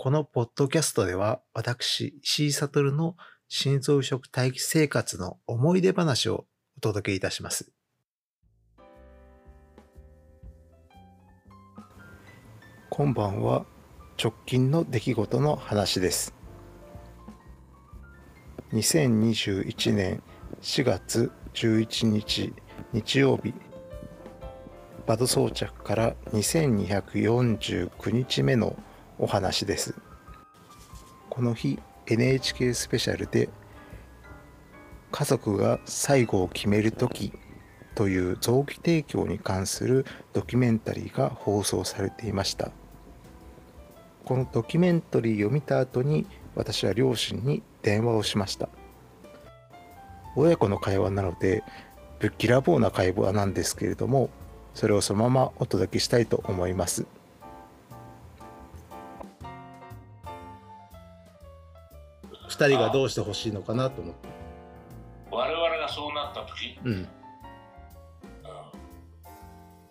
[0.00, 3.16] このポッドキャストでは、私、シーサトルの
[3.48, 7.72] 心臓移植待機生活の思い出話をお届けいたします。
[12.90, 13.66] 今晩は
[14.22, 16.32] 直近の出来事の話です。
[18.72, 20.22] 2021年
[20.62, 22.54] 4月11日
[22.92, 23.52] 日曜日、
[25.08, 28.76] バド装着から2249日目の
[29.18, 29.94] お話です。
[31.28, 33.48] この日 NHK スペシャルで
[35.10, 37.32] 家族が最後を決める時
[37.94, 42.70] という臓器提供に関するドキュメンタリーが放送されていました。
[44.24, 48.68] このドキュメンタリーを見た後に私は両親に電話をしました。
[50.36, 51.64] 親子の会話なので
[52.20, 54.30] ぶっきらぼうな会話なんですけれども
[54.74, 57.17] それをそのままお届けしたいと思います。
[62.58, 64.28] 2人がどうしてほしいのかなと思って。
[65.30, 66.92] 我々がそうなった時、うん。
[66.92, 67.08] うん、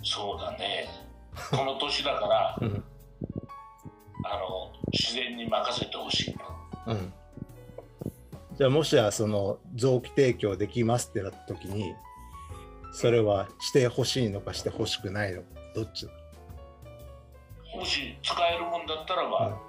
[0.03, 0.87] そうだね。
[1.51, 2.83] この年だからうん。
[4.25, 6.37] あの自然に任せてほしい。
[6.87, 7.13] うん。
[8.57, 11.93] じゃあもしやその臓器提供できますってなった時に
[12.91, 16.07] それはしてほしいのかしてほしくないのかどっち？
[16.07, 16.11] だ
[17.75, 19.59] もし使えるもんだったらば、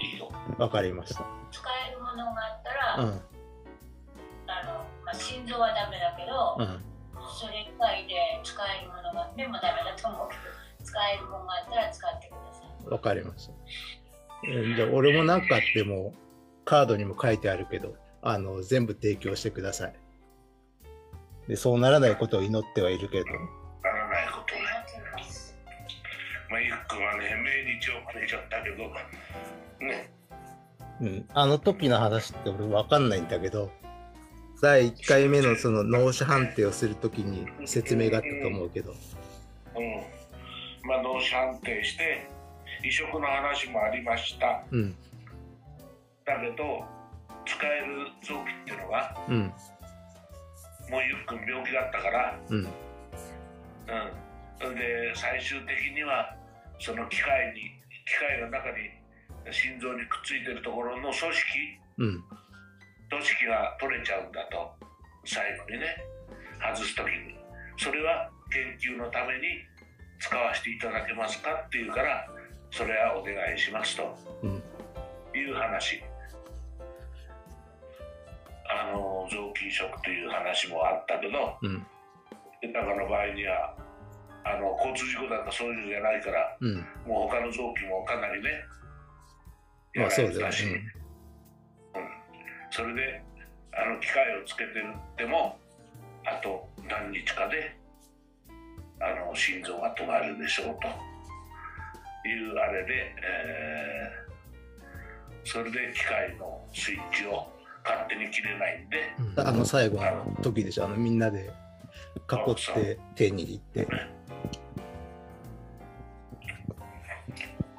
[0.00, 0.28] いいよ。
[0.58, 1.37] わかりました
[3.02, 3.20] うん。
[4.46, 6.84] あのまあ、心臓はダメだけど、うん。
[7.38, 12.88] それ以外で使えるものがあってもダメだと思うけど使えるものがあったら使ってください。
[12.88, 13.52] わかりました
[14.48, 16.14] うんじゃあ俺も何かあっても
[16.64, 19.94] カードにも書いてあるけどあの全部提供してください。
[21.48, 23.26] でそうならないことを祈ってはいるけど。
[23.26, 23.32] な
[23.90, 24.60] らないことね
[26.50, 28.76] まあゆっくんはね命日をくれちゃったけど
[29.86, 30.10] ね
[31.00, 33.70] うん、あの時の話って俺分かんないんだけど
[34.60, 38.90] 第1回目のその脳死判定をする時に説明があったと思うけど。
[38.90, 38.96] うん。
[40.88, 42.26] まあ脳死判定して
[42.82, 44.64] 移植の話もありました。
[44.72, 44.94] うん。
[46.24, 46.84] だけど
[47.46, 49.38] 使える臓器っていうのがうん。
[50.90, 52.58] もうゆっくん病気だったからうん。
[52.58, 52.68] うん。
[54.60, 56.34] それで最終的には
[56.80, 57.60] その機械に
[58.06, 58.97] 機械の中に
[59.52, 61.32] 心臓にくっついてるところの組織
[61.98, 62.24] うん。
[63.10, 64.70] 組織が取れちゃうんだと。
[65.24, 65.96] 最後にね。
[66.60, 67.34] 外す時に。
[67.76, 69.62] それは研究のために
[70.18, 72.26] 使わせていただけますかっていうから
[72.70, 74.16] それはお願いしますと。
[74.42, 74.62] うん。
[75.34, 76.02] いう話。
[78.70, 81.86] あの臓器移植という話もあったけどうん。
[82.60, 83.74] 豊かの場合には
[84.44, 86.74] あの交通事故なんかそういうのじゃないからうん。
[87.06, 88.50] もう他の臓器もかなりね
[89.98, 90.66] まあそうだよやられてたし。
[90.66, 90.80] ね。
[92.70, 93.22] それで
[93.72, 95.58] あの機械をつけてるっても
[96.24, 97.76] あと何日かで
[99.00, 100.88] あの心臓が止まるでしょうと。
[102.28, 104.28] いうあれで、えー
[105.44, 107.48] それで機械のスイッチを
[107.82, 109.14] 勝手に切れないんで。
[109.38, 109.48] うん。
[109.48, 111.50] あの最後の時でしょあのみんなで
[112.30, 113.88] 囲って手握って。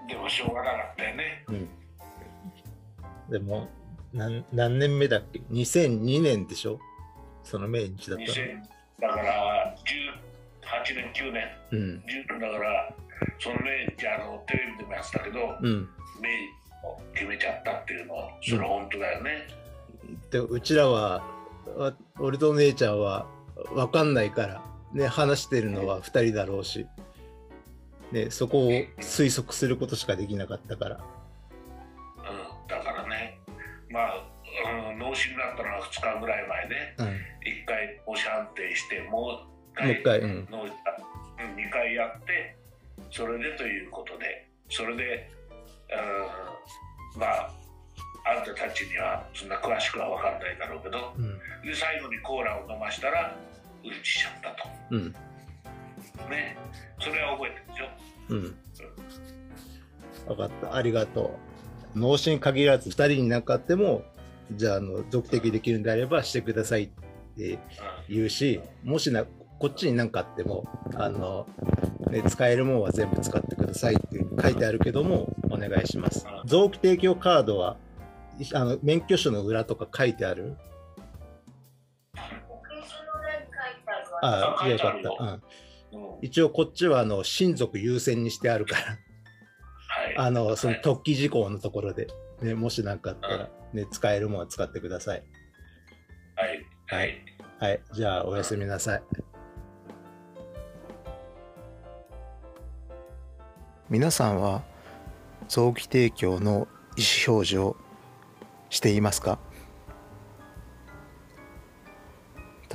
[0.08, 1.44] でもしょうがなかったよね。
[1.48, 1.70] うん
[3.30, 3.70] でも
[4.14, 6.80] 何何年目だっけ？2002年でしょ？
[7.44, 8.62] その命日だった2000
[9.02, 9.76] だから
[10.92, 11.48] 18年9年。
[11.72, 12.04] のうん。
[12.06, 12.96] 10だから
[13.40, 15.90] その命日あのテレビでもやってたけどうん。
[16.22, 19.48] 命日を決めちゃったっていうのはそれは本当だよね、
[20.32, 21.24] でうちらは
[21.78, 23.26] わ俺とお姉ちゃんは
[23.74, 24.62] 分かんないから
[24.94, 26.88] ね話してるのは2人だろうし、
[28.12, 31.00] ね、そこを推測することしかできなかったから
[33.90, 34.24] まあ、
[34.92, 36.96] うん、脳死になったのは2日ぐらい前ね。
[36.98, 37.08] うん。
[37.08, 39.10] 1回脳死判定しても
[39.80, 40.48] うもう1回一回うん。
[40.50, 40.76] 脳死あ
[41.44, 42.56] うん、2回やって
[43.12, 44.48] それでということで。
[44.70, 45.30] それで、
[47.16, 47.50] うん、まあ
[48.26, 51.14] あんたたちにはそんな詳しくは分かんないだろうけど。
[51.18, 51.40] うん。
[51.68, 53.36] で最後にコーラを飲ましたら
[53.84, 54.70] うんちしちゃったと。
[54.92, 55.12] うん。
[56.30, 56.56] ね。
[57.00, 57.90] それは覚えてるでしょ？
[58.30, 58.56] うん。
[60.28, 60.76] 分かった。
[60.76, 61.49] ありがとう
[61.96, 64.04] 脳死に限らず2人になかっても
[64.52, 66.90] じゃああの続的できるんであればしてくださいっ
[67.38, 67.60] てうん
[68.10, 69.26] 言うしもしな
[69.60, 70.66] こっちに何かあっても
[70.96, 71.46] あの、
[72.10, 76.26] ね、使えるもんは全部使ってくださいって書いてあるけどもお願いします。
[76.26, 76.48] うん。
[76.48, 77.76] 臓器提供カードは
[78.40, 80.56] いあの免許証の裏とか書いてある？
[84.22, 85.10] ああよよかった。
[85.24, 85.30] うん。
[85.30, 85.42] うん。
[86.22, 88.98] 一応こっちはあの親族優先にしてあるから、
[90.10, 92.08] はいあのそのはい突起事項のところで、
[92.42, 95.24] ね、もし何かあったら、ね、使えるものは使ってください。
[96.36, 96.66] はい。
[96.88, 97.26] はい。
[97.60, 99.04] はい、じゃあおやすみなさい。
[103.90, 104.64] 皆さんは
[105.48, 107.76] 臓器提供の意思表示を
[108.70, 109.40] していますか？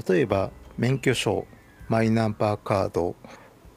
[0.08, 1.46] 例えば免許証
[1.88, 3.14] マイナンバーカード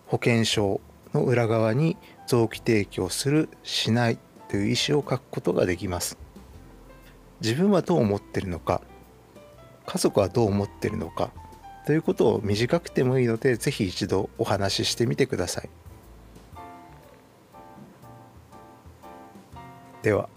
[0.07, 0.81] 保険証
[1.13, 4.17] の裏側に臓器提供するしない
[4.49, 6.17] という意思を書くことができます。
[7.41, 8.81] 自分はどう思ってるのか
[9.85, 11.29] 家族はどう思ってるのか
[11.85, 15.69] ということを短くてもいいのでぜひ一度お話ししてみてください。
[20.03, 20.29] では